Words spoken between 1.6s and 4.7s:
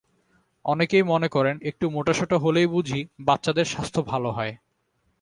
একটু মোটাসোটা হলেই বুঝি বাচ্চাদের স্বাস্থ্য ভালো হয়।